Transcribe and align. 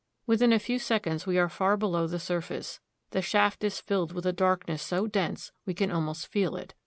Within 0.25 0.51
a 0.51 0.57
few 0.57 0.79
seconds 0.79 1.27
we 1.27 1.37
are 1.37 1.47
far 1.47 1.77
below 1.77 2.07
the 2.07 2.17
surface. 2.17 2.79
The 3.11 3.21
shaft 3.21 3.63
is 3.63 3.79
filled 3.79 4.13
with 4.13 4.25
a 4.25 4.33
darkness 4.33 4.81
so 4.81 5.05
dense 5.05 5.51
we 5.63 5.75
can 5.75 5.91
almost 5.91 6.25
feel 6.25 6.55
it. 6.55 6.73